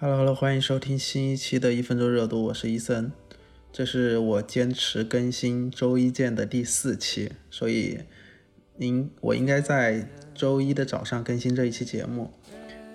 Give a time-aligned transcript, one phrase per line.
[0.00, 3.10] Hello，Hello，欢迎收听新一期的一分钟热度，我是伊森，
[3.72, 8.02] 这是我坚持更新周一见的第四期，所以
[8.76, 12.30] 您我应该在周一的早上更新这一期节目。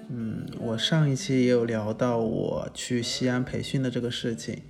[0.08, 4.62] 嗯，我上一期也有聊到我去西安培训的这个事情，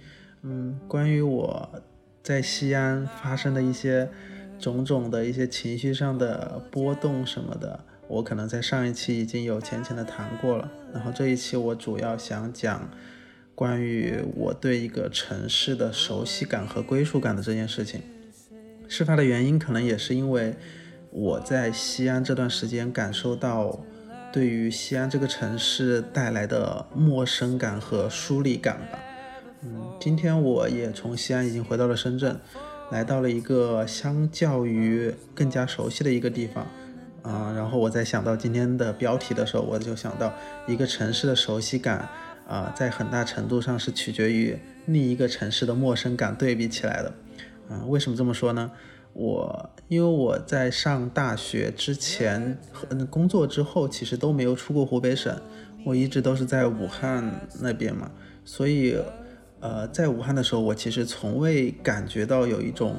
[0.42, 1.84] 嗯，关于我
[2.24, 4.10] 在西安发生的一些
[4.58, 7.86] 种种的一些情绪上的波动什么的。
[8.14, 12.88] 我可能在上一期已经有浅浅的谈过了，然后这一期我主要想讲
[13.56, 18.02] 关于我对一个城市的熟悉感和归属感的这件事情。
[18.88, 20.54] 事发的原因可能也是因为
[21.10, 23.84] 我在西安这段时间感受到
[24.32, 29.00] 对于西安这个城市带来的陌生感和疏离感吧。
[29.64, 32.40] 嗯，今天我也从西安已经回到了深圳，
[32.92, 36.68] 来到了一个相较于更加熟悉的一个地方。
[37.24, 40.32] 啊，然后我在想到今天的标题的时候，我就想到
[40.68, 42.08] 一个城市的熟悉感，
[42.48, 47.14] 啊，在很大程度上是取决于另一个城市的陌生感对比起来的。
[47.70, 48.70] 啊，为什么这么说呢？
[49.14, 55.36] 我因为我在上大学之前和工作之后，其实都没有出过湖北省，
[55.86, 58.12] 我一直都是在武汉那边嘛，
[58.44, 58.98] 所以。
[59.64, 62.98] 呃，在武汉的时候，我其实从未感觉到有一种，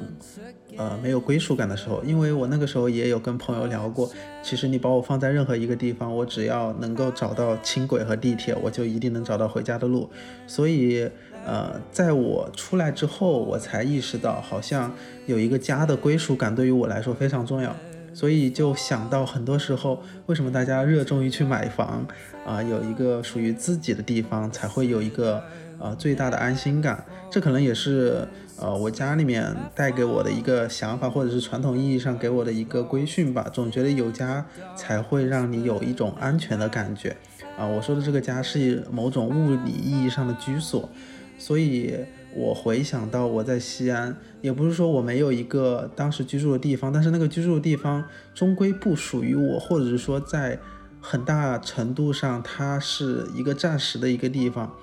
[0.75, 4.09] 呃，没有归属感的时候，因为我那个时候也有跟朋友聊过，
[4.41, 10.09] 其实你把我放在任何一个地方，我只要能够找到轻轨和地铁，我就一定能找到回家的路。
[10.47, 11.07] 所以，
[11.45, 14.91] 呃，在我出来之后，我才意识到，好像
[15.27, 17.75] 有一个家的归属感对于我来说非常重要。
[18.11, 22.07] 所以就想到很多时候，为什么大家热衷于去买房
[22.43, 22.63] 啊？
[22.63, 25.43] 有一个属于自己的地方，才会有一个。
[25.77, 33.49] 呃，最大的安心感，这可能也是呃我家里面带给我的一个想法，或者是传统意义上给我的一个规训吧。
[33.53, 37.15] 总觉得有家才会让你有一种安全的感觉
[37.57, 37.65] 啊。
[37.67, 40.89] 我说的这个家是某种物理意义上的居所，
[41.37, 41.93] 所以
[42.33, 48.03] 我回想到我在西安，也不是说我没有一个当时居住的地方，但是那个居住的地方
[48.33, 50.57] 终归不属于我，或者是说在
[51.01, 54.73] 很大程度上它是一个暂时的一个地方。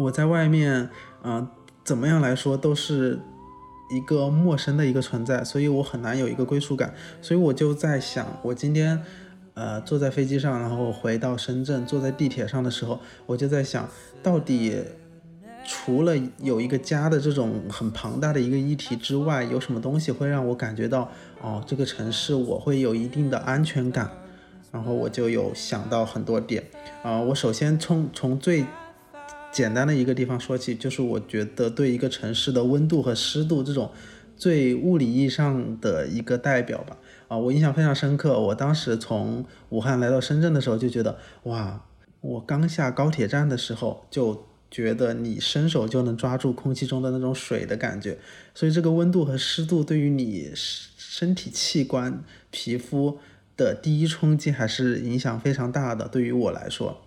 [0.00, 0.88] 我在外面，
[1.22, 1.46] 嗯，
[1.84, 3.20] 怎么样来说都是
[3.90, 6.94] 一个陌生的一个存在，所以我很难有一个归属感。
[7.20, 9.02] 所以我就在想，我今天，
[9.54, 13.88] 呃，坐在飞机上，然后回到深圳，坐在地铁上的时候，我就在想，
[14.22, 14.82] 到底
[15.66, 21.10] 除了有一个家的这种很庞大的一个议题之外，有什么东西会让我感觉到，
[21.42, 24.10] 哦，这个城市我会有一定的安全感。
[24.72, 26.62] 然后我就有想到很多点，
[27.02, 28.64] 啊，我首先从从最
[29.52, 33.90] 简单的一个地方说起，就是我觉得对一个城市的温度和湿度这种
[34.36, 36.96] 最物理意义上的一个代表吧。
[37.28, 38.40] 啊，我印象非常深刻。
[38.40, 41.84] 我当时从武汉来到深圳的时候，就觉得哇，
[42.20, 48.18] 我刚下高铁站的时候，就觉得你伸手就能抓住空气中的那种水的感觉。
[48.54, 53.18] 所以这个温度和湿度对于你身体器官、皮肤
[53.56, 56.06] 的第一冲击还是影响非常大的。
[56.06, 57.02] 对于我来说。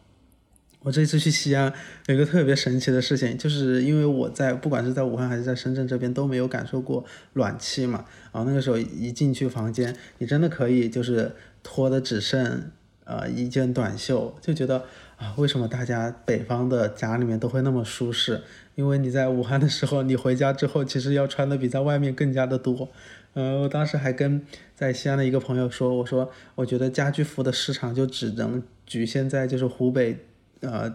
[0.83, 1.71] 我这次去西安
[2.07, 11.31] 有一个特别神奇的事情，就是因为我在不管是在武汉还是在深圳这边都没有感受过暖气嘛，然后那个时候一进去房间，你真的可以就是
[11.63, 12.69] 脱的只剩
[13.05, 14.83] 呃一件短袖，就觉得
[15.16, 18.41] 啊为什么大家北方的家里面都会那么舒适？
[18.75, 22.89] 因为你在武汉的时候，你回家之后其实要穿的比在外面更加的多。
[23.35, 24.45] 呃，我当时还跟
[24.75, 30.25] 在西安的一个朋友说，我说我觉得家居服的市场就只能局限在就是湖北。
[30.63, 30.91] 呃，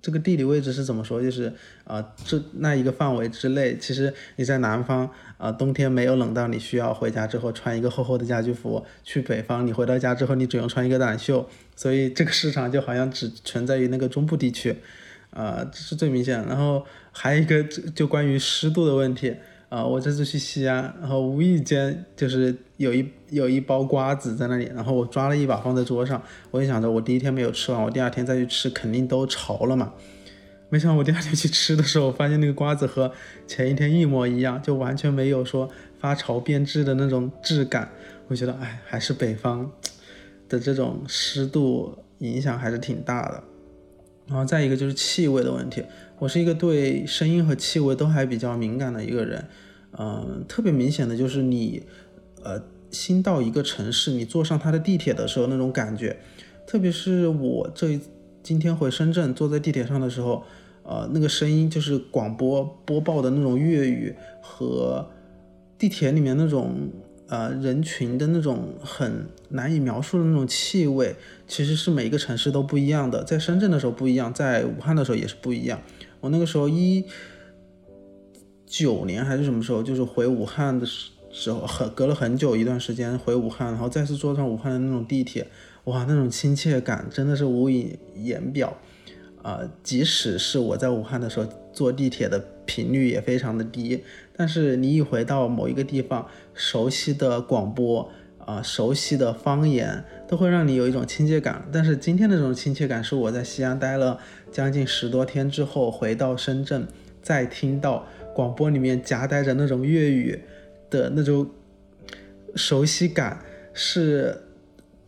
[0.00, 1.22] 这个地理位置是怎么说？
[1.22, 1.52] 就是
[1.84, 5.08] 啊，这那一个范围之内，其实你在南方
[5.38, 11.48] 啊，冬天没有冷到你需要回家之后穿一个厚厚的家居服；去北方，你回到家之后，你只用穿一个短袖。
[11.76, 14.76] 所以这个市场就好像只存在于那个中部地区，
[15.30, 16.44] 啊，这是最明显。
[16.46, 19.36] 然后还有一个就就关于湿度的问题。
[19.72, 29.94] 啊，我这次去西安，然后无意间就是有一有一包瓜子在那里，然后我抓了一把放在桌上，我就想着我第一天没有吃完，我第二天再去吃肯定都潮了嘛。
[30.68, 33.12] 没想到我第二天去吃的时候，发现那个瓜子和
[33.46, 37.90] 前一天一模一样，就完全没有说发潮变质的那种质感。
[38.28, 39.72] 我觉得，哎，还是北方
[40.50, 43.42] 的这种湿度影响还是挺大的。
[44.26, 45.82] 然后再一个就是气味的问题，
[46.18, 49.42] 我是一个对声音和气味都还比较敏感的一个人。
[49.98, 51.82] 嗯，特别明显的就是你，
[52.42, 56.16] 呃，新到一个城市，你坐上它的地铁的时候那种感觉，
[56.66, 58.00] 特别是我这
[58.42, 60.44] 今天回深圳坐在地铁上的时候，
[60.82, 65.08] 呃，那个声音就是广播播报的那种粤语和
[65.78, 66.90] 地铁里面那种
[67.28, 71.14] 呃人群的那种很难以描述的那种气味，
[71.46, 73.22] 其实是每一个城市都不一样的。
[73.22, 75.80] 在深圳的时候不一样，在武汉的时候也是不一样。
[76.20, 77.04] 我那个时候一
[78.72, 85.46] 九年还是什么时候，就是回武汉的时时候，很隔了很久一段时间回武汉，然后再次坐上武汉的那种地铁，
[85.84, 88.78] 哇，那种亲切感真的是无以言表。
[89.42, 94.02] 啊，即使是我在武汉的时候坐地铁的频率也非常的低，
[94.34, 101.68] 但是你一回到某一个地方，熟悉的广播啊，熟悉的方言，都会让你有一种亲切感。
[101.70, 104.18] 但是今天的这种亲切感是我在西安待了
[104.50, 106.86] 将近十多天之后回到深圳，
[107.20, 110.40] 再听到广播里面夹带着那种粤语
[110.90, 111.50] 的那种
[112.54, 114.42] 熟悉感，是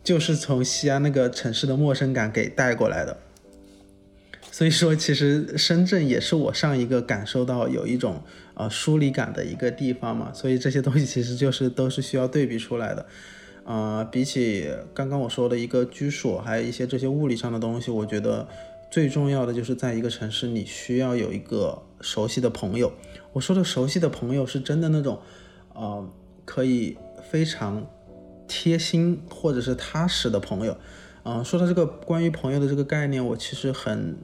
[0.02, 3.18] 就是从西安那个城市的陌生感给带过来的。
[4.50, 8.22] 所以说，其实深圳也是我上一个感受到有一种
[8.54, 10.32] 呃疏离感的一个地方嘛。
[10.32, 13.04] 所以这些东西其实就是都是需要对比出来的。
[13.64, 18.46] 呃，比起刚刚我说的一个居所，还有一些这些物理上的东西，我觉得
[18.90, 22.92] 最重要的就是在一个城市，你需要有一个熟悉的朋友。
[23.34, 25.18] 我说的熟悉的朋友，是真的那种，
[25.74, 26.08] 呃，
[26.46, 26.96] 可以
[27.30, 27.86] 非常
[28.48, 30.74] 贴心或者是踏实的朋友。
[31.24, 34.16] 嗯，说到这个关于朋友的这个概念，我其实很。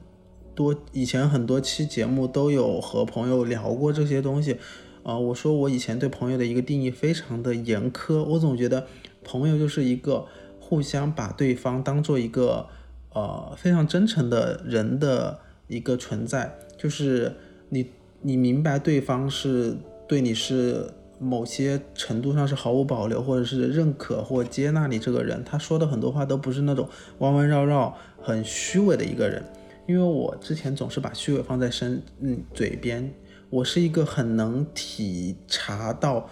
[0.53, 4.57] 多以前很多期节目都有和朋友聊过这些东西，
[5.01, 8.85] 啊，我说我以前对朋友的一个定义非常的严苛，我总觉得
[9.23, 10.27] 朋友就是一个
[10.59, 12.67] 互相把对方当做一个
[13.13, 17.37] 呃非常真诚的人的一个存在，就是
[17.69, 17.89] 你
[18.21, 19.75] 你明白对方是
[20.07, 20.89] 对你是
[21.19, 26.87] 某些程度上是毫无保留，或者是认可或接纳你这个人，他说的很多话都不是那种
[27.19, 29.43] 弯弯绕绕很虚伪的一个人。
[29.87, 33.11] 因为我之前总是把虚伪放在身嗯嘴边，
[33.49, 36.29] 我是一个很能体察到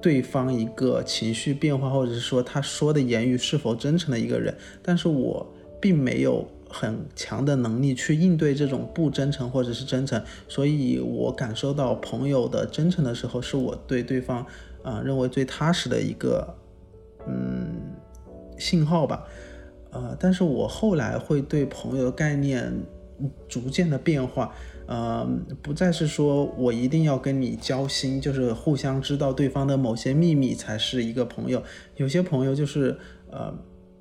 [0.00, 5.46] 对方一个情绪变化，或者是说他说的言语是否真诚的一个人，但是我
[5.80, 14.46] 并没有很强的能力去应对这种不真诚或者是真诚，所以我感受到朋友的真诚的时候，是我对对方
[14.82, 16.56] 啊认为最踏实的一个
[17.26, 17.92] 嗯
[18.56, 19.26] 信号吧。
[19.92, 22.72] 呃，但是我后来会对朋友的概念
[23.48, 24.54] 逐渐的变化，
[24.86, 25.28] 呃，
[25.60, 31.60] 不再是说我一定要跟你交心，就是互相知道对方的某些秘密才是一个朋友。
[31.96, 32.96] 有些朋友就是
[33.32, 33.52] 呃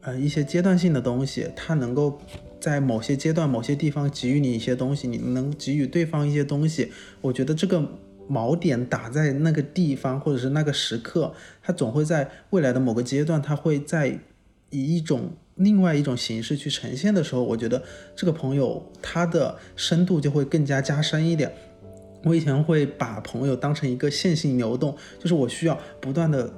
[0.02, 2.20] 呃一些阶段性的东西，他能够
[2.60, 6.92] 在某些阶段、某些地方给予你一些东西，你能给予对方一些东西。
[7.22, 7.84] 我觉得这个
[8.30, 14.20] 锚点打在那个地方或者是那个时刻，他总会在未来的某个阶段，他会在
[14.70, 15.32] 以一种。
[15.56, 17.84] 另外一种形式去呈现的时候，我觉得
[18.16, 21.52] 这个朋友他的深度就会更加加深一点。
[22.24, 26.50] 我以前会把朋友当成一个线性流动，就是我需要不断的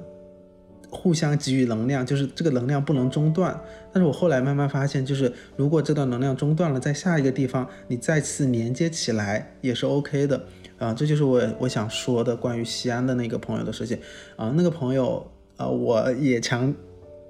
[0.92, 3.58] 互相给予能量，就是这个能量不能中断。
[3.92, 10.44] 但是我后来慢慢发现，就是如果这段能量中断了，在下一个地方你再次连接起来也是 OK 的
[10.78, 10.94] 啊。
[10.94, 13.98] 这就是我我想说的关于西安的那个朋友的事情
[14.36, 14.52] 啊。
[14.54, 16.72] 那个朋友啊，我也强。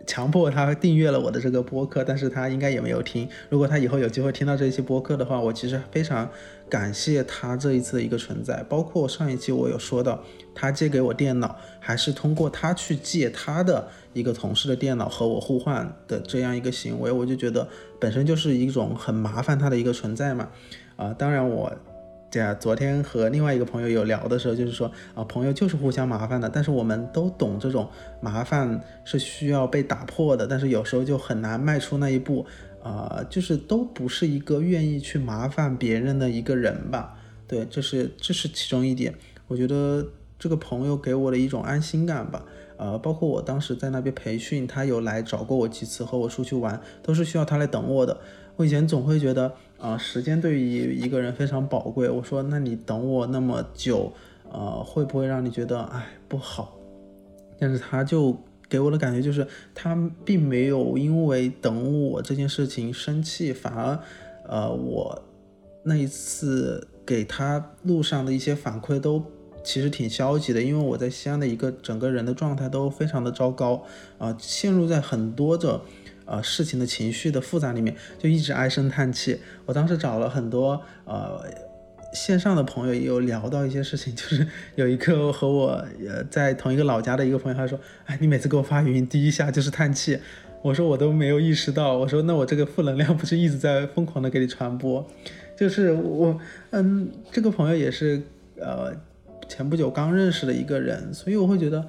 [0.07, 3.29] 强迫他订阅了我的这个播客，但是他应该也没有听。
[3.49, 6.29] 如果他以后有机会听到这一期播客的话，我其实非常
[6.69, 8.63] 感谢他这一次的一个存在。
[8.69, 10.23] 包括上一期我有说到，
[10.55, 17.69] 他借给我电脑，还是通过他去借他的一个同事的电脑和我互换的这样一个行为，我就觉得
[18.01, 20.49] 本身就是一种很麻烦他的一个存在嘛。
[20.97, 21.73] 啊，当然我。
[22.33, 27.87] 对啊，昨天和另外一个朋友有聊的时候，就是说啊，朋友就是互相麻烦的，但是我们都懂这种
[28.23, 32.47] 麻烦是需要被打破的，但是有时候就很难迈出那一步，
[32.83, 37.19] 啊，就是都不是一个愿意去麻烦别人的一个人吧？
[37.47, 39.15] 对，这是这是其中一点。
[39.47, 40.03] 我觉得
[40.39, 42.47] 这个朋友给我的一种安心感吧，
[42.79, 48.19] 呃，包括我当时在那边培训，他有来找过我几次，和我出去玩，都是需要他来等我的。
[48.57, 49.53] 我以前总会觉得。
[49.83, 52.09] 啊，时间对于一个人非常宝贵。
[52.09, 54.13] 我说，那你等我那么久，
[54.49, 56.77] 呃，会不会让你觉得哎不好？
[57.59, 58.37] 但是他就
[58.69, 63.99] 给我的感觉就是，他并没有因为等我这件事情生气，反而，
[64.49, 65.21] 呃，我
[65.83, 69.21] 那一次给他路上的一些反馈都
[69.65, 73.83] 其实挺消极的，因为我在西安的一个整个人的状态都非常的糟糕，
[74.19, 75.81] 啊，陷入在很多的。
[76.33, 79.39] 呃，事情的情绪的复杂里面，就一直唉声叹气。
[79.67, 81.45] 我当时找了很多呃
[82.15, 84.47] 线上的朋友，也有聊到一些事情， 就是
[84.77, 90.19] 有一个和我呃在同一个老家的一个朋友，他说：“哎，你每次给我发语音，第一下就是叹气。”
[90.65, 95.07] 我说：“我都没有意识到。”我说：“那我这个负能量不是一直在疯狂的给你传播？”
[95.55, 98.23] 就是我，嗯，这个朋友也是
[98.59, 98.91] 呃
[99.47, 101.87] 前不久刚认识的一个人，所以我会觉得。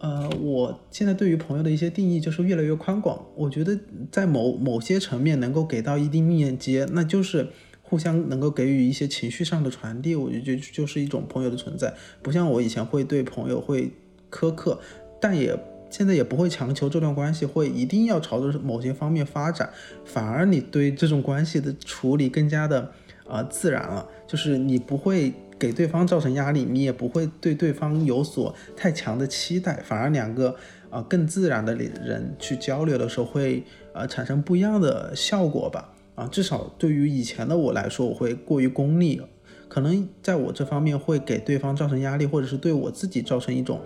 [0.00, 3.26] 呃，我现在对于朋友的一些定义就是越来越宽广。
[3.34, 3.76] 我觉得
[4.12, 7.48] 在某某些层面能够给到一定链接，那就是
[7.82, 10.14] 互相能够给予一些情绪上的传递。
[10.14, 13.90] 我觉得就是一种朋友的存在，不像我以前会对朋友会
[14.30, 14.80] 苛刻，
[15.20, 15.58] 但也
[15.90, 19.70] 现在也不会强求这段关系会一定要朝着某些方面发展，
[20.04, 22.92] 反而你对这种关系的处理更加的
[23.26, 25.32] 啊自然了，就是你不会。
[25.58, 30.54] 给对方造成压力，你也不会对对方有所太强的期待，反而两个
[30.90, 35.94] 啊更自然的人去交流的时候，会呃产生不一样的效果吧。
[36.14, 39.22] 啊，至少对于以前的我来说，我会过于功利，
[39.68, 43.80] 可能在我这方面会给对方造成压力，或者是对我自己造成一种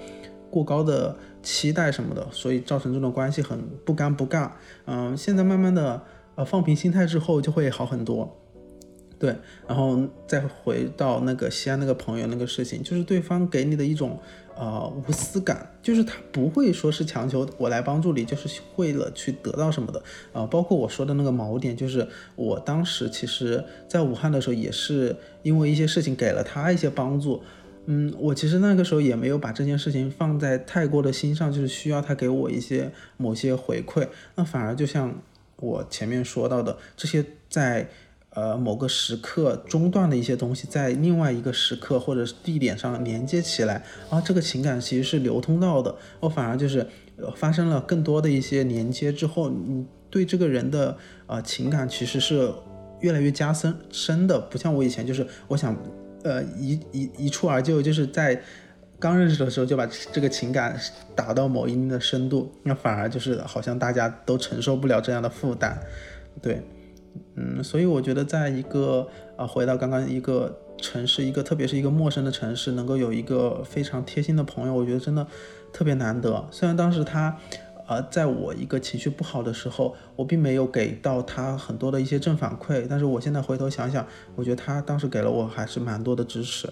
[0.51, 4.51] 过高的期待什么的，所以造成这种关系很不干不尬。
[4.87, 6.03] 嗯，现在慢慢的
[6.35, 8.42] 呃放平心态之后，就会好很多。
[9.23, 9.37] 对，
[9.69, 14.19] 然后再回到那个西安那个朋友那个事情，就是对方给你的一种
[14.57, 20.03] 呃无私感，就是他不会说是强求我来帮助你，就是为了去得到什么的
[20.33, 20.45] 啊。
[20.47, 25.15] 包括我说的那个锚点，就是我当时其实在武汉的时候，也是
[25.45, 27.41] 因为一些事情给了他一些帮助，
[27.87, 35.15] 嗯，我其实那个时候也没有把这件事情放在太过的心上，就是需要他给我一些某些回馈，那反而就像
[35.61, 37.89] 我前面说到的这些在。
[38.35, 45.95] 呃，某个时刻中断的一些东西，在另外一个时刻或者地点上连接起来，啊，这个情感其实是流通到的。
[46.21, 46.87] 我反而就是
[47.37, 50.97] 发生了更多的一些连接之后，你对这个人的
[51.27, 52.51] 呃情感其实是
[53.01, 55.77] 越来越加深深的，不像我以前就是我想，
[56.23, 58.41] 呃，一一一蹴而就，就是在
[58.99, 60.81] 刚认识的时候就把这个情感
[61.15, 65.79] 打到某一定的深度，那反而就是好像大家都承受不了这样的负担，
[66.41, 66.63] 对。
[67.35, 75.27] 嗯，所以我觉得，在一个啊，回到刚刚一个城市，一个特别是一个陌生的城市，能够有一个非常贴心的朋友，我觉得真的
[75.73, 76.47] 特别难得。
[76.51, 77.39] 虽然当时他，
[77.89, 86.69] 呃，在我一个情绪不好的时候，我并没有给到他很多的一些正反馈，但是我现在回头想想，我觉得他当时给了我还是蛮多的支持。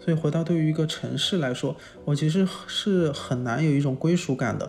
[0.00, 4.68] 所以回到对于一个城市来说，我其实是很难有一种归属感的。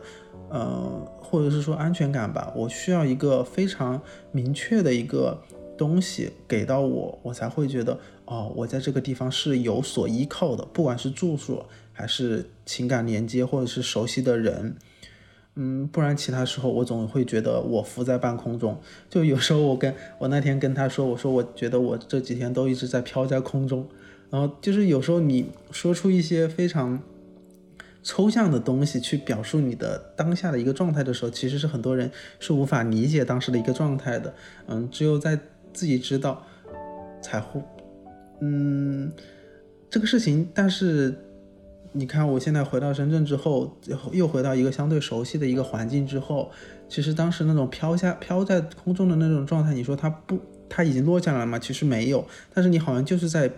[0.50, 4.00] 呃，或者是说安全感吧，我需要一个非常
[4.32, 5.42] 明确的一个
[5.76, 14.76] 东西给到我，我才会觉得哦，我在这个地方是有所依靠的，不管是住所还是情感连接，或者是熟悉的人，
[15.56, 18.80] 嗯，不然其他时候我总会觉得我浮在半空中。
[19.10, 23.90] 就有时候我跟我那天跟他说，我说我觉得我这几天都一直在飘在空中，
[24.30, 27.02] 然后就是有时候你说出一些非常。
[28.04, 34.34] 抽象的东西去表述你的当下的一个状态的时候，其实是很多人是无法理解当时的一个状态的。
[34.68, 35.40] 嗯，只有在
[35.74, 36.46] 自己知道
[37.22, 37.62] 才会，
[38.42, 39.12] 嗯，
[39.90, 40.50] 这个事情。
[40.54, 41.16] 但是
[41.94, 43.78] 你看，我现在回到深圳之后，
[44.12, 46.52] 又回到一个相对熟悉的一个环境之后，
[46.90, 51.58] 其实当时那种飘下飘在空中的那种状态，你说它不，它已经落下来了吗？
[51.58, 52.28] 其实没有。
[52.54, 53.50] 但是你好像就是在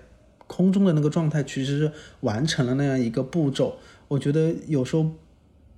[0.46, 3.76] 空中的那个状态，其实是完成了那样一个步骤。
[4.08, 5.12] 我觉得有时候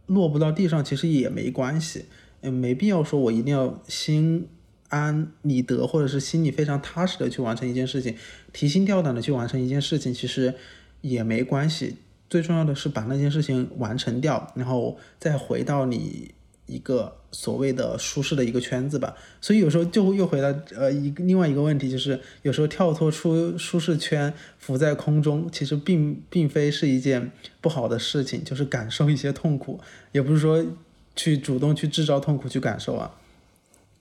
[0.08, 2.06] 落不到地上其实也没关系，
[2.42, 4.48] 也，没必要说我一定要心
[4.90, 8.16] 安理得，或者是心里非常踏实的去完成一件事情，
[8.54, 10.54] 提心吊胆的去完成一件事情，其实
[11.02, 11.98] 也没关系。
[12.30, 16.32] 最重要的是把那件事情完成掉，然后再回到你。
[16.68, 27.32] 一个所谓的舒适的一个圈子吧，所以有时候就又回到呃一另外一个问题，就是有时候跳脱出舒适圈，浮在空中，其实并并非是一件
[27.62, 29.80] 不好的事情，就是感受一些痛苦，
[30.12, 30.66] 也不是说
[31.16, 33.16] 去主动去制造痛苦去感受啊。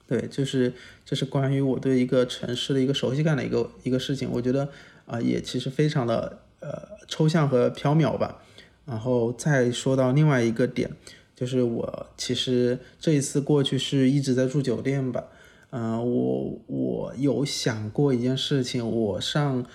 [0.08, 0.72] 对，就是
[1.04, 4.68] 这是关于我对一个城市的一个熟悉感的一个一个事情，我觉得
[5.06, 8.42] 啊也其实非常的呃抽象和缥缈吧。
[8.84, 10.90] 然后再说到另外一个点。
[11.36, 15.22] 就是我其实这一次过去是一直在住酒店吧，
[15.68, 19.66] 嗯，我我有想过一件事情，我上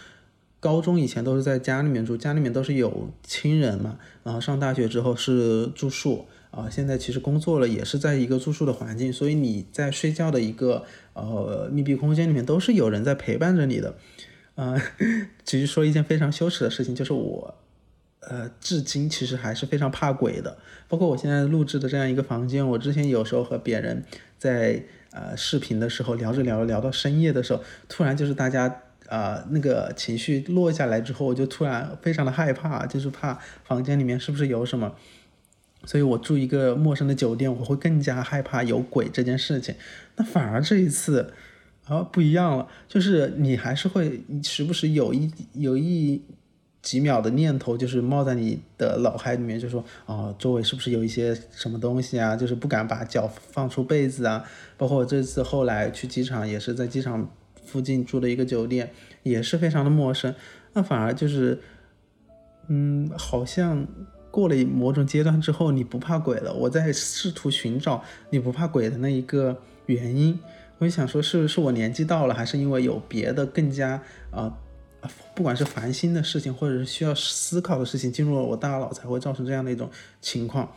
[0.59, 13.95] 高中以前都是在家里面住，家里面都是有亲人嘛，然后上大学之后是住宿，啊，现在其实工作了也是在一个住宿的环境，所以你在睡觉的一个呃密闭空间里面都是有人在陪伴着你的，
[14.55, 14.81] 嗯，
[15.45, 17.53] 其实说一件非常羞耻的事情，就是我。
[18.21, 20.57] 呃，至今其实还是非常怕鬼的。
[20.87, 24.03] 包括我现在录制的这样一个房间，我之前有时候和别人
[24.37, 34.95] 在呃视频的时候聊着聊着聊到深夜的时候，突然就是大家啊那个情绪落下来之后，我就突然非常的害怕，就是怕房间里面是不是有什么。
[35.85, 39.73] 所以我住一个陌生的酒店，我会更加害怕有鬼这件事情。
[40.17, 41.33] 那反而这一次
[41.85, 46.21] 啊不一样了，就是你还是会时不时有一有一。
[46.81, 52.35] 几秒的念头就是冒在你的脑海里面，就说哦，周围是不是有一些什么东西啊？
[52.35, 54.43] 就是不敢把脚放出被子啊。
[54.77, 57.29] 包括这次后来去机场，也是在机场
[57.63, 60.33] 附近住的一个酒店，也是非常的陌生。
[60.73, 61.59] 那反而就是，
[62.67, 63.87] 嗯，好像
[64.31, 66.51] 过了某种阶段之后，你不怕鬼了。
[66.51, 70.39] 我在试图寻找你不怕鬼的那一个原因。
[70.79, 74.57] 我就想说，是是我年纪到了，还是因为有别的更加啊？
[75.41, 79.89] 不管是烦心的事情，或者是需要思考的事情进入了我大脑，才会造成这样的一种
[80.21, 80.71] 情况。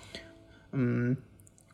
[0.73, 1.15] 嗯，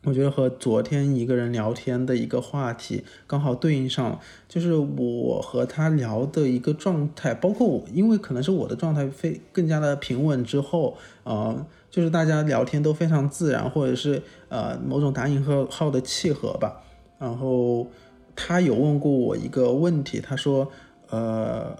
[0.03, 4.19] 我觉得和昨天一个人聊天的一个话题刚好对应上了，
[4.49, 16.83] 就是我和他聊的一个状态，包括我，因为可能是我的状态非更加的平稳之后，呃，就是大家聊天都非常自然，或者是呃某种打引号的契合吧。
[17.17, 17.87] 然后
[18.35, 20.69] 他有问过我一个问题，他说，
[21.09, 21.73] 呃。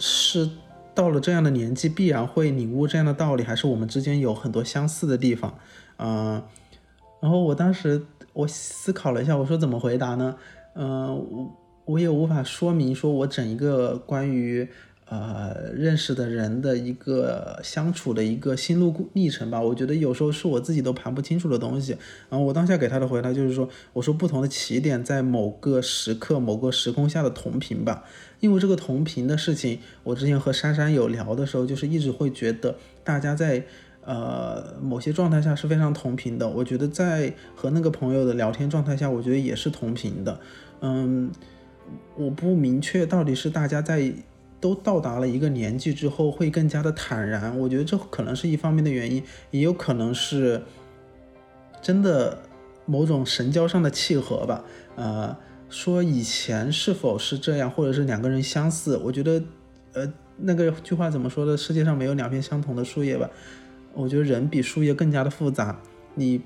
[0.00, 0.50] 是
[0.92, 5.54] 到了这样的年纪，必然会领悟这样的道理，还是我们之间有很多相似的地方？
[5.98, 6.42] 嗯，
[7.20, 10.34] 然后我当时我思考了一下，我说怎么回答呢？
[10.74, 14.68] 嗯，我我也无法说明说我整一个关于。
[15.10, 21.96] 呃，认识的人的一个相处的一个心路历程吧，我觉得有时候是我自己都盘不清楚的东西。
[22.28, 28.04] 然后我当下给他的回答就是说，我说不同的起点在某个时刻、某个时空下的同频吧。
[28.38, 33.64] 因为这个同频的事情，我之前和珊珊有聊的时候，就是一直会觉得大家在
[34.04, 36.48] 呃某些状态下是非常同频的。
[36.48, 40.38] 我觉得在和那个朋友的聊天状态下，我觉得也是同频的。
[40.82, 41.32] 嗯，
[42.16, 44.14] 我不明确到底是大家在。
[44.60, 47.58] 都到达了一个年纪之后，会更加的坦然。
[47.58, 50.62] 我觉得这可能是一方面的原因，也有可能是
[51.80, 52.42] 真的
[52.84, 54.64] 某种神交上的契合吧。
[54.96, 55.36] 呃，
[55.68, 58.96] 说以前是否是这样，或者是两个人相似？
[58.98, 59.42] 我觉得，
[59.94, 61.56] 呃，那个句话怎么说的？
[61.56, 63.30] 世界上没有两片相同的树叶吧？
[63.94, 65.80] 我觉得人比树叶更加的复杂。
[66.14, 66.42] 你。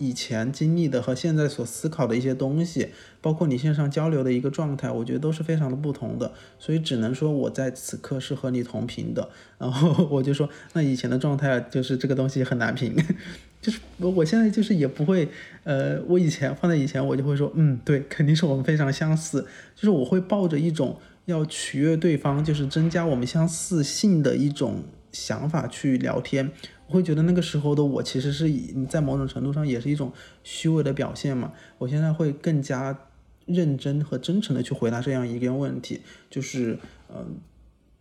[0.00, 2.88] 以前经历的和现在所思考的一些东西，
[3.20, 9.28] 包括你线上交流的一个状态，我觉得都是非常的不同的，所以只能说我在此刻是和你同频的。
[9.58, 12.96] 然后我就说，那以前的状态就是这个东西很难评，
[13.60, 15.28] 就是我我现在就是也不会，
[15.64, 19.42] 呃，我以前放在以前我就会说，嗯，对，肯定是我们非常相似，
[19.76, 26.50] 就是我会抱着一种要取悦对方，就是增加我们相似性的一种想法去聊天。
[26.90, 31.52] 我会觉得那个时候的我其实是以在某种程度上也是一种虚伪的表现嘛。
[31.78, 33.06] 我现在会更加
[33.46, 36.76] 认真和真诚的去回答这样一个问题，就是
[37.08, 37.36] 嗯，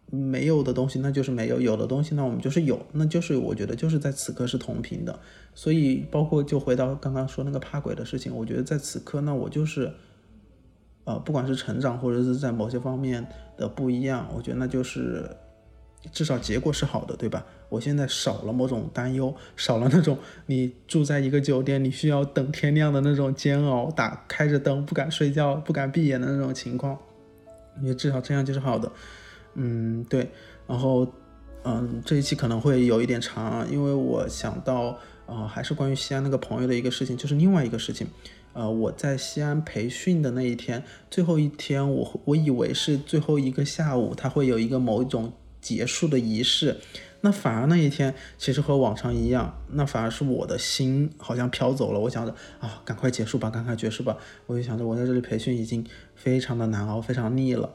[0.10, 5.20] 没有的东西那就是没有，有的东西那我们就是有，那就是我觉得就是在此刻是同频的。
[5.54, 9.94] 所以包括就回到刚刚说那个怕鬼的事情，我觉得在此刻那我就是
[11.04, 15.30] 呃，不管是成长或者是在某些方面的不一样，我觉得那就是。
[16.12, 17.46] 至少结果是好的，对吧？
[17.68, 26.98] 我现在少了某种担忧，少了那种你住在一个酒店，你需要等天亮的那种煎熬，打开着灯不敢睡觉、不敢闭眼的那种情况。
[27.76, 28.92] 我觉得至少这样就是好的。
[29.54, 30.28] 嗯，对。
[30.66, 31.08] 然后，
[31.64, 38.08] 嗯，这一期可能会有一点长，因为我想到，呃，还是关于西安那个朋友的一个事情，就是另外一个事情。
[38.54, 45.34] 呃，我在西安培训的那一天，最后一天，我我以为是最后一个下午，他会有一个某一种。
[45.62, 46.78] 结束的仪式，
[47.22, 52.00] 那反而那一天其实和往常一样，那反而是我的心好像飘走了。
[52.00, 54.18] 我想着啊，赶快结束吧，赶快结束吧。
[54.48, 57.72] 我就想着我在这里培训已经非常的难熬，非常腻了。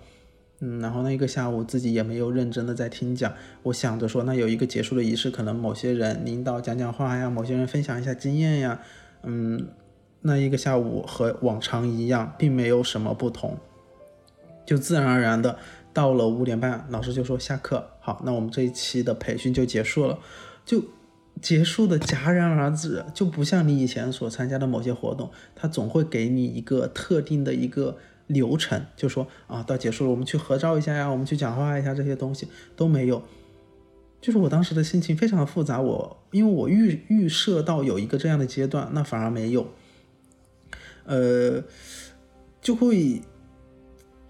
[0.61, 3.35] 嗯，然后那一个下午自己也没有认真的在听讲。
[3.65, 8.81] 我想着说，那有一个结束的仪式，可能某些人领导讲讲话呀，某些人分享一下经验呀。
[9.25, 9.69] 嗯，
[10.23, 13.59] 那一个下午和往常一样，并没有什么不同，
[14.65, 15.59] 就自然而然的。
[15.95, 17.89] 到了五点半，老师就说下课。
[18.01, 20.19] 好，那我们这一期的培训就结束了，
[20.67, 20.83] 就
[21.41, 33.23] 结束的戛然而止，就不像你以前所参加的某些活动，他总会给你一个特定的一个流程，就说啊，到结束了，我们去合照一下呀，我们去讲话一下，这些东西都没有。
[34.21, 39.69] 就是我当时的心情非常的复杂，我因为我预预设到有一个这样的阶段，那反而没有，
[41.05, 41.63] 呃，
[42.61, 43.23] 就会。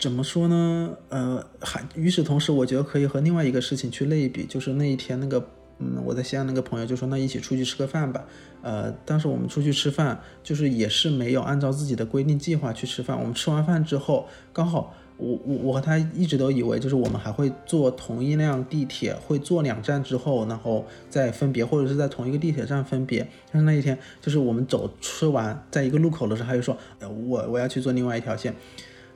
[0.04, 0.94] 怎么说呢？
[1.08, 8.22] 呃，还与此同时，我觉得可以和另外一个事情去类比，就是那一天那个，嗯，我在西安那个朋友就说，那一起出去吃个饭吧。
[8.60, 13.18] 呃，当时我们出去吃饭，就是也是没有按照自己的规定计划去吃饭。
[13.18, 23.26] 我们吃完饭之后，刚好我我我和他一直都以为，就是我们还会坐同一辆地铁，会坐两站之后，然后再分别，或者是在同一个地铁站分别。
[23.50, 28.54] 但是那一天，就是我们走吃完，在一个路口的时候，他就说，呃我我要去坐另外一条线。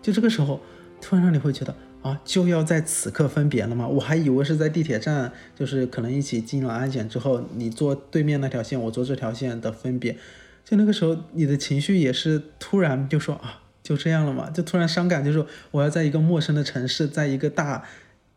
[0.00, 0.58] 就这个时候。
[1.00, 3.86] 突然让你会觉得，啊，就要在此刻分别了吗？
[3.86, 10.16] 我还以为是在地铁站，就是可能一起进了安检之后，你坐对面那条线，我坐这条线的分别。
[10.64, 17.84] 就那个时候，你的情绪也是突然就说啊，就这样了嘛，就突然伤感，就是我要在一个陌生的城市，在一个大，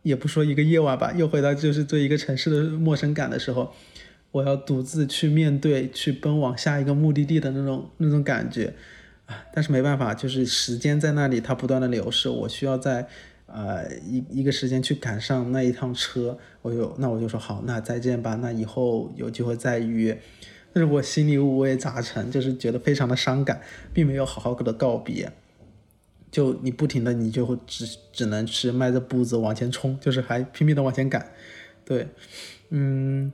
[0.04, 3.74] 也不说一个夜晚吧，又回到就是对一个城市的陌生感的时候，
[4.32, 8.74] 我要独自去面对，去奔往下一个目的地的那种那种感觉。
[9.54, 13.08] 但是没办法，就是时间在那里，它不断的流逝，我需要在
[13.48, 20.20] 呃一一个时间去赶上那一趟车，我就那我就说好，那再见吧，那以后有机会再约。
[20.74, 23.62] 但是我心里五味杂陈，就是觉得非常的伤感，
[23.94, 25.32] 并没有好好的告别。
[26.32, 31.30] 就你不停的，你就会只只能是迈着步子往前冲，就是还拼命的往前赶。
[31.84, 32.08] 对，
[32.70, 33.34] 嗯，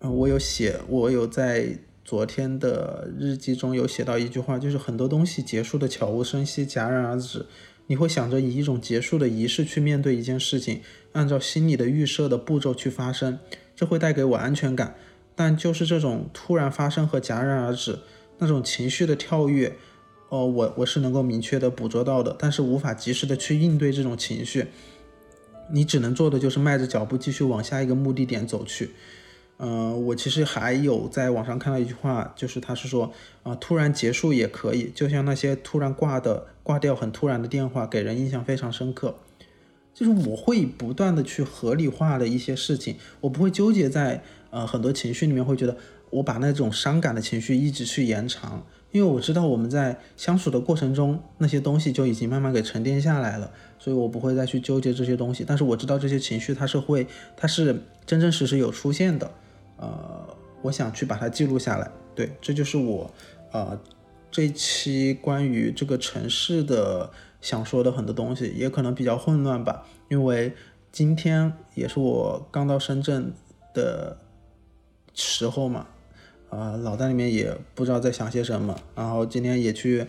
[0.00, 7.46] 我有写，我有在昨天的日记中有写到一句话，就是很多东西结束的悄无声息，戛然而止。
[7.86, 13.38] 你会想着以一种结束的仪式去面对一件事情，按照心里的预设的步骤去发生，
[13.74, 14.94] 这会带给我安全感。
[15.34, 17.98] 但就是这种突然发生和戛然而止，
[18.38, 19.76] 那种情绪的跳跃，
[20.28, 24.66] 哦，我我是能够明确的捕捉到的，但是无法及时的去应对这种情绪。
[25.72, 28.90] 你只能做的就是迈着脚步继续往下一个目的点走去。
[29.58, 33.12] 嗯，我其实还有在网上看到一句话，就是他是说
[33.42, 39.16] 啊，突然结束也可以，就像那些突然挂的挂掉很突然的电话，给人印象非常深刻。
[39.94, 44.22] 就是我会不断的去合理化的一些事情，我不会纠结在。
[44.50, 45.76] 呃，很多情绪里面会觉得，
[46.10, 55.42] 我把那种伤感的情绪一直去延长，因为我知道我们在相处的过程中，那些东西就已经慢慢给沉淀下来了，所以我不会再去纠结这些东西。
[55.44, 59.32] 但是我知道这些情绪它是会，它是真真实实有出现的，
[59.84, 61.90] 呃，我想去把它记录下来。
[62.14, 63.12] 对，这就是我，
[63.52, 63.78] 呃，
[64.30, 70.54] 这期关于这个城市的想说的很多东西，也可能比较混乱吧，因为
[70.90, 73.32] 今天也是我刚到深圳
[73.72, 74.18] 的。
[75.16, 75.86] 时候嘛，
[76.50, 80.04] 啊，脑袋里面也不知道在想些什么，然后今天也去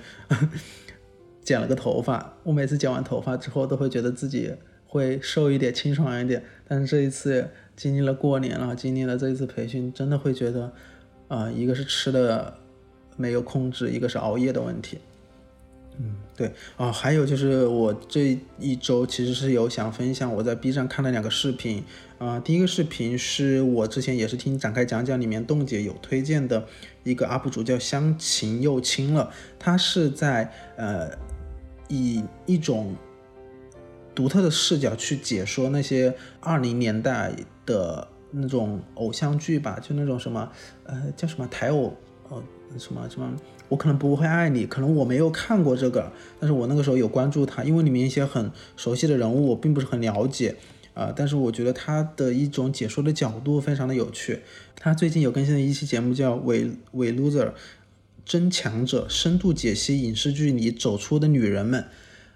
[1.46, 2.34] 剪了个头发。
[2.42, 4.56] 我每次剪完头发之后，都会觉得自己
[4.88, 6.44] 会瘦一点、清爽一点。
[6.68, 10.72] 但是这一次经历了过年了，经历了这一次培训，真的会觉得，
[11.28, 12.56] 啊，一个是吃的
[13.18, 14.98] 没有控制，一个是熬夜的问题。
[15.98, 21.86] 嗯，对啊，还有就是我这一周其实是有想分享我在 B 站看了两个视频
[22.18, 26.68] 啊，第一个视频是我之前也是听展开讲讲里面冻姐有推荐的
[27.06, 31.12] 一个 UP 主叫香琴又青了，他是在呃
[31.88, 32.94] 以一种
[34.16, 37.32] 独特的视角去解说那些二零年代
[37.66, 40.50] 的那种偶像剧吧，就那种什么
[40.86, 41.94] 呃叫什么台偶
[42.30, 42.42] 呃
[42.80, 43.32] 什么什么。
[43.68, 50.56] 我可能不会爱你，可能我没有看过这个，但是我那个时候有关注他，因为里面一些很熟悉的人物我并不是很了解，
[50.94, 54.42] 啊，但是我觉得他的一种解说的角度非常的有趣。
[54.76, 57.54] 他最近有更新的一期节目叫《伪伪 loser
[58.24, 61.86] 真强者》，深度解析影视剧里走出的女人们，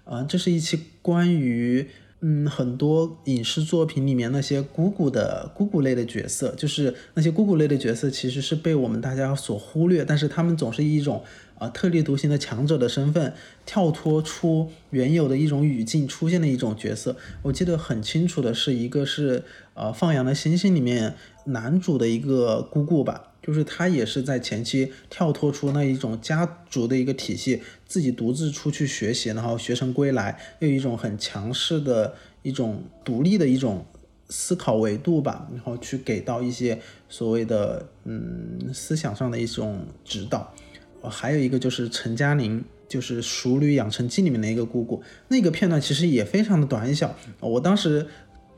[0.04, 1.88] 啊，这是一期关于。
[2.22, 11.24] 嗯，很多影视作品里面那些姑姑的姑姑类的角色，就是那些姑姑类的角色，其实是被我们大家所忽略，但是他们总是以一种
[11.58, 13.32] 啊特立独行的强者的身份，
[13.64, 17.16] 跳脱出原有的一种语境出现的一种角色。
[17.40, 21.14] 我记得很清楚的是，一个是呃放羊的星星里面
[21.46, 23.29] 男主的一个姑姑吧。
[23.42, 33.86] 就是他也是在前期跳脱出那一种家族的一个体系，自己独自出去学习，然后学成归来，又一种很强势的一种独立的一种
[34.28, 40.54] 思考维度吧，然后去给到一些所谓的嗯思想上的一种指导。
[41.02, 48.06] 还有一个就是陈嘉玲，就是《熟女养成记》里面的一个姑姑，那个片段其实也非常的短小，我当时。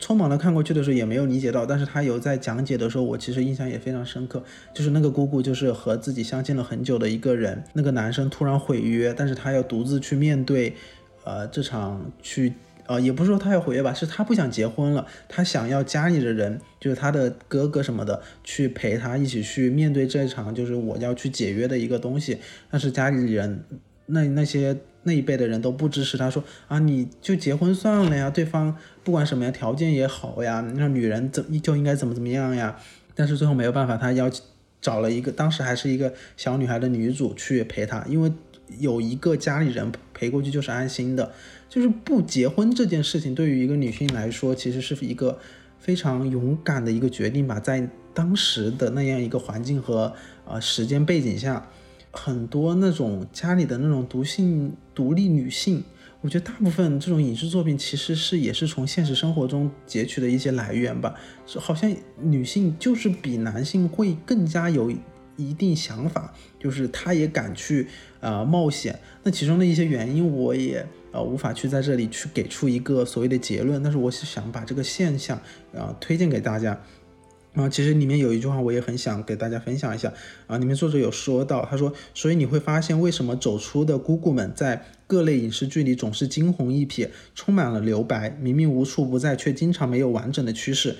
[0.03, 4.43] 匆忙的看过去的时候也没有理解到，但是他有在讲解的时候，我其实印象也非常深刻。
[4.73, 10.75] 就是那个姑姑，就是和自己相亲了很久的一个人，那个男生突然毁约，但是他要独自去面对，
[11.23, 12.51] 呃，这场去，
[12.85, 22.39] 呃，也不是说他要毁约吧，是他不想结婚了，他想要家里的人，就是他的哥哥什么的，去陪他一起去面对这场，就是我要去解约的一个东西，
[22.69, 23.63] 但是家里人。
[24.07, 32.77] 那那些那一辈的人都不支持他，说啊，你就结婚算了呀，对方不管什么样条件也好呀，那女人怎就应该怎么怎么样呀？
[33.15, 34.29] 但是最后没有办法，他要
[34.81, 38.31] 找了一个当时还是一个小女孩的女主去陪他，因为
[38.79, 41.31] 有一个家里人陪过去就是安心的。
[41.69, 45.39] 就是不结婚这件事情对于一个女性来说，其实是一个
[45.79, 50.13] 非常勇敢的一个决定吧，在当时的那样一个环境和
[50.45, 51.67] 呃时间背景下。
[52.13, 55.83] 很多那种家里的那种独性独立女性，
[56.21, 61.15] 我觉得大部分这种影视作品其实是也是从现实生活中截取的一些来源吧，
[61.47, 64.93] 是好像女性就是比男性会更加有
[65.37, 67.87] 一定想法，就是她也敢去
[68.19, 68.99] 呃冒险。
[69.23, 75.35] 那其中的一些原因我也呃无法去在这里去给出一个所谓的结论，但是我是想把这个现象
[75.75, 76.79] 啊推荐给大家。
[77.53, 80.11] 啊其实里面有一句话我也很想给大家分享一下
[80.47, 90.95] 啊，里面作者有说到，他说，所以你会发现为什么走出的姑姑们在各类影视剧里总是惊鸿一瞥，充满了留白，明明无处不在，却经常没有完整的趋势。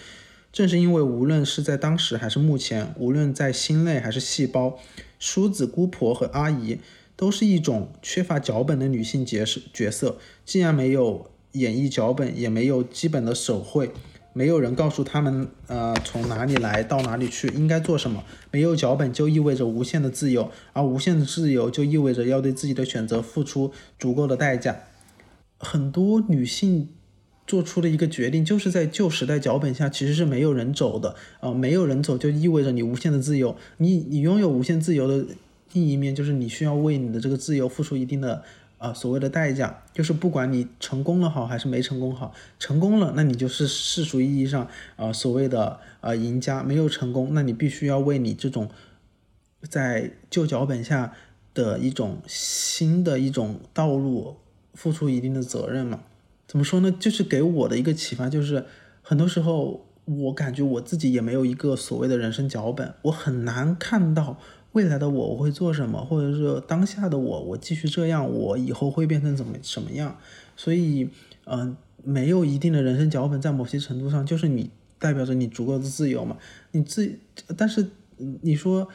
[0.51, 4.77] 正是因为无论是在当时还是目前，无论在心类还是细胞，
[5.17, 6.77] 叔子、姑婆和阿姨
[7.15, 13.89] 都是一种缺乏脚本的女性角色角色，既然没有演绎脚本，也没有基本的手绘。
[14.33, 18.23] 没有人告诉他们，呃，从哪里来到哪里去，应该做什么。
[18.51, 24.79] 没有脚本就意味着无限的自由，而无限的自由就意味着要对自己的选择付出足够的代价。
[25.59, 26.89] 很多女性
[27.45, 33.55] 做出的一个决定，就是在旧时代脚本下其实是没有人走的啊，没有人走就意味着你无限的自由。
[33.77, 35.27] 你你拥有无限自由的
[35.73, 38.43] 另一面，就是你需要为你的这个自由付出一定的。
[38.83, 44.67] 啊，所谓的代价就是不管你成功了好还是没成功好，成功了那你就是世俗意义上
[44.97, 48.69] 啊所谓的啊赢家，没有成功，那你必须要为你这种
[49.69, 51.13] 在旧脚本下
[51.53, 54.35] 的一种新的一种道路
[54.73, 56.01] 付出一定的责任嘛？
[56.45, 56.91] 怎么说呢？
[56.91, 58.65] 就是给我的一个启发就是，
[59.01, 64.37] 很多时候我感觉我自己也没有一个所谓的人生脚本，我很难看到。
[64.73, 70.17] 未来的我我会做什么，或者是当下的我，我继续这样，我以后会变成怎么什么样？
[70.57, 71.09] 所以，
[71.45, 76.37] 嗯，没有一定的人生脚本，在某些程度上，就是你代表着你足够的自由嘛。
[76.71, 77.19] 你自，
[77.55, 77.87] 但是
[78.41, 78.87] 你说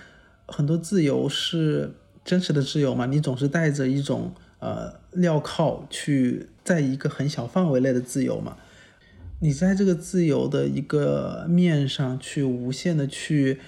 [0.47, 1.93] 很多自由是
[2.25, 3.07] 真实的自由嘛？
[3.07, 8.57] 你总是带着一种呃镣铐去在一个很小范围内的自由嘛？
[9.41, 13.61] 你在这个自由的一个面上去无限的去。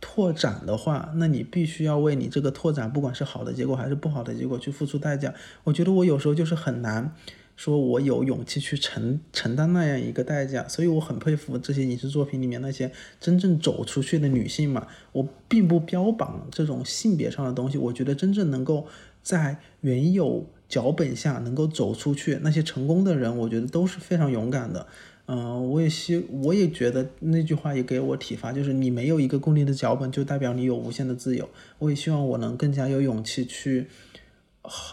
[0.00, 5.34] 拓展的话，那你必须要为你这个拓展，不管是好的结果还是不好的结果，去付出代价。
[5.64, 7.12] 我觉得我有时候就是很难，
[7.56, 10.68] 说我有勇气去承承担那样一个代价。
[10.68, 14.86] 所以我很佩服这些影视作品里面那些真正走出去的女性嘛。
[15.12, 18.86] 我并不标榜这种性别上的东西，我觉得真正能够
[19.22, 24.86] 在原有脚本下能够走出去那些成功的人，我觉得都是非常勇敢的。
[25.28, 31.48] 嗯，我也希，我也觉得那句话也给我启发，就是你没有一个固定的脚本，就代表你有无限的自由。
[31.80, 33.88] 我也希望我能更加有勇气去，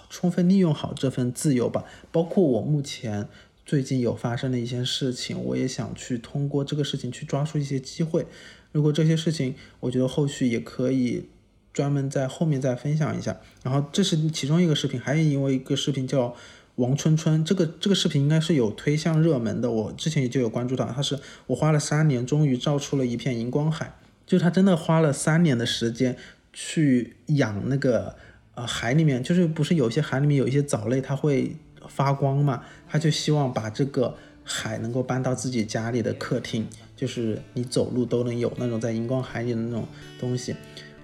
[0.09, 1.85] 充分利用好这份自由吧。
[2.11, 3.29] 包括我目前
[3.63, 8.25] 最近有发生的一些事情，我也想去通过这个事情去抓住一些机会。
[8.71, 11.27] 如果这些事情，我觉得后续也可以
[11.71, 13.39] 专门在后面再分享一下。
[13.61, 16.35] 然后这是其中一个视频，还有因为一个视频叫。
[16.75, 23.93] 王春春这个这个视频应该是有推向热门的，我之前也就有关注到，他是我花了三年终于照出了一片荧光海，
[24.25, 26.17] 就是他真的花了三年的时间
[26.51, 28.15] 去养那个
[28.55, 31.55] 呃海里面，就是不是有些海里面有一些藻类它会
[31.87, 39.87] 发光嘛，他就希望把这个海能够搬到自己家里的客厅，就是你走路都能有那种在荧光海里的那种
[40.19, 40.55] 东西。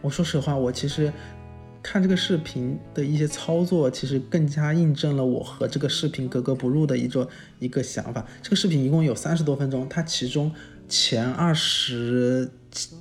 [0.02, 1.14] 我说实话，我其实。
[1.82, 7.28] 看这个视频的一些操作，其实更加印证了我和这个视频格格不入的一个
[7.60, 8.26] 一个想法。
[8.42, 10.52] 这个视频一共有三十多分钟，它其中
[10.88, 12.50] 前二十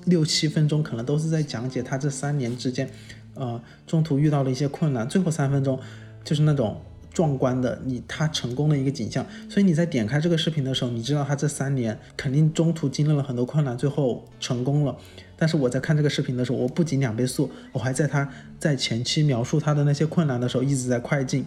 [0.06, 2.88] 六七分钟可能都是在讲解他这三年之间，
[3.34, 5.78] 呃，中途遇到了一些困难，最后三分钟
[6.22, 6.80] 就是那种
[7.12, 9.26] 壮观的你他成功的一个景象。
[9.50, 14.96] 所以你在点开这个视频的时候，你知道他这三年肯定中途经历了很多困难，最后成功了。
[15.38, 21.44] 但是我在看这个视频的时候，我不仅两倍速，我还在他在前期描述他的那些困难的时候一直在快进。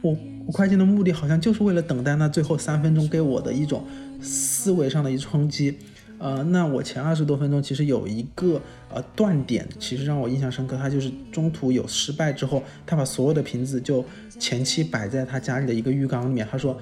[0.00, 3.84] 我我快进的目的好像就是为了等待那最后三分钟给我的一种
[4.20, 5.76] 思维上的一冲击。
[6.18, 8.60] 呃，那我前二十多分钟其实有一个
[8.94, 10.76] 呃断点，其实让我印象深刻。
[10.76, 14.04] 他就是中途有失败之后，他把所有的瓶子就
[14.38, 16.46] 前期摆在他家里的一个浴缸里面。
[16.48, 16.78] 他说，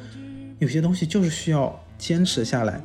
[0.59, 2.83] 有些东西就是需要坚持下来，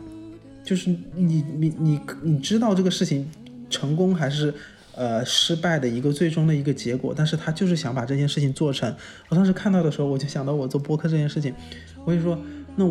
[0.64, 3.30] 就是你你你你知道这个事情。
[3.76, 4.54] 成功还是
[4.96, 8.96] 呃失败的一个最终的一个结果，但是他就是想把这件事情做成。
[9.28, 11.54] 我当时看到的时候，我就想到我做播客这件事情，
[12.06, 12.40] 我就说，
[12.78, 12.86] 那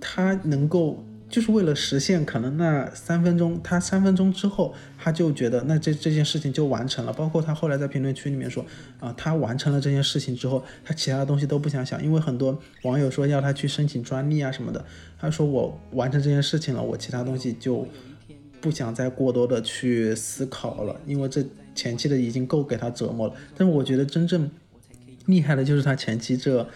[0.00, 7.12] 他能够就是为了实现可能那三分钟，他三分钟之后他就觉得那这这件事情就完成了。
[7.12, 8.64] 包括他后来在评论区里面说，
[9.00, 14.84] 啊，他完成了这件事情之后，他其他的东西都不想想，因为很多网友说要他去申请专利啊什么的，
[15.20, 17.86] 他说我完成这件事情了，我其他东西就。
[18.60, 21.44] 不想再过多的去思考了，因为这
[21.74, 23.34] 前期的已经够给他折磨了。
[23.56, 24.50] 但是我觉得真正
[25.26, 26.66] 厉害的就是他前期这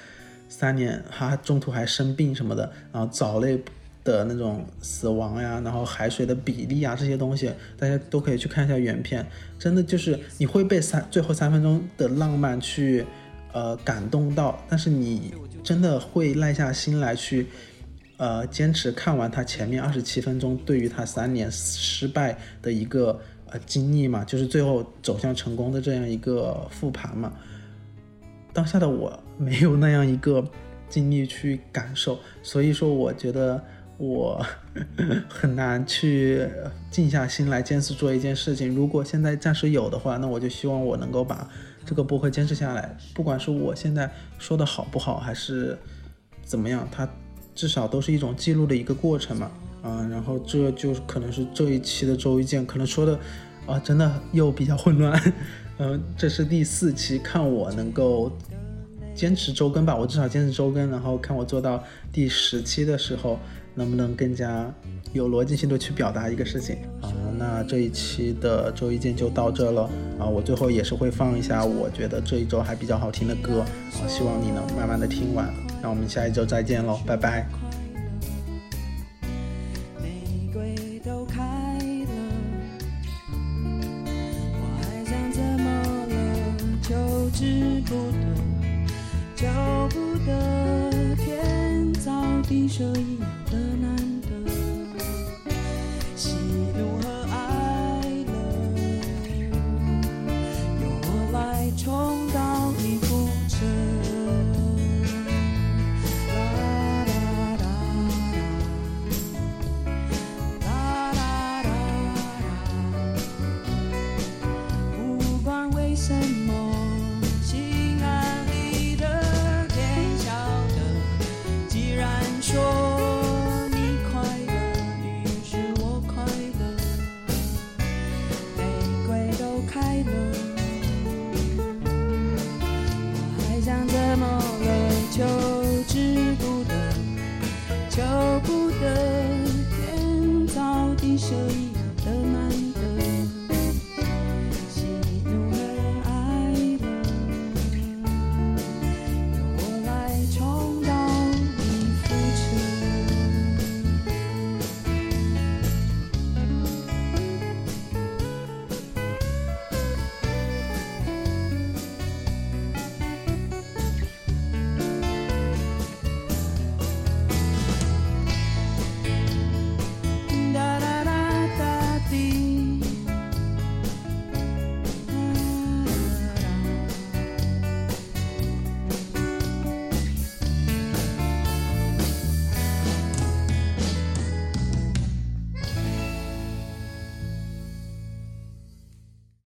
[0.48, 3.58] 三年，他中途还生病什么的，然后藻类
[4.04, 9.26] 的那种死亡呀，然后海水的比例啊这些东西，大家都可以去看一下原片，
[9.58, 13.04] 真的就是你会被三最后三分钟的浪漫去
[13.52, 17.46] 呃感动到，但是你真的会耐下心来去
[18.16, 27.32] 呃坚持看完他前面二十七分钟对于他三年失败的一个呃经历嘛，就是最后走向成功的这样一个复盘嘛。
[28.52, 30.46] 当下的我没有那样一个
[30.88, 33.58] 经历去感受，所以说我觉得
[33.96, 34.44] 我
[35.26, 36.46] 很难去
[36.90, 38.74] 静下心来坚持做一件事情。
[38.74, 41.48] 如果现在暂时有的话，那我就希望我能够把
[41.86, 42.94] 这个播客坚持下来。
[43.14, 45.78] 不管是我现在说的好不好，还是
[46.44, 47.08] 怎么样，它
[47.54, 49.50] 至少都是一种记录的一个过程嘛。
[49.82, 53.18] 啊，然后这就可能是这一期的周一见，可能说的
[53.66, 55.20] 啊，真的又比较混乱。
[55.78, 58.30] 嗯， 这是第四期，看我能够
[59.12, 63.40] 坚持周更吧，我至少坚持周更，然后看我做到第十期的时候，
[63.74, 64.72] 能不能更加
[65.12, 67.10] 有逻辑性的去表达一个事情啊？
[67.36, 70.24] 那这一期的周一见就到这了啊！
[70.24, 75.52] 我最后也是会放一下我觉得这一周还比较好听的歌啊，希望你能慢慢的听完。
[75.82, 77.44] 那我们下一周再见喽，拜拜。